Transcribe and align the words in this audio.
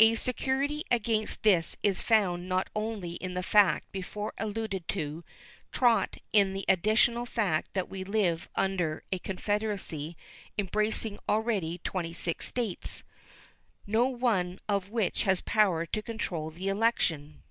A 0.00 0.16
security 0.16 0.82
against 0.90 1.44
this 1.44 1.76
is 1.80 2.00
found 2.00 2.48
not 2.48 2.66
only 2.74 3.12
in 3.12 3.34
the 3.34 3.42
fact 3.44 3.92
before 3.92 4.32
alluded 4.36 4.88
to, 4.88 5.22
trot 5.70 6.16
in 6.32 6.54
the 6.54 6.64
additional 6.68 7.24
fact 7.24 7.72
that 7.74 7.88
we 7.88 8.02
live 8.02 8.48
under 8.56 9.04
a 9.12 9.20
Confederacy 9.20 10.16
embracing 10.58 11.20
already 11.28 11.78
twenty 11.84 12.12
six 12.12 12.48
States, 12.48 13.04
no 13.86 14.06
one 14.06 14.58
of 14.68 14.88
which 14.90 15.22
has 15.22 15.40
power 15.42 15.86
to 15.86 16.02
control 16.02 16.50
the 16.50 16.66
election. 16.66 17.44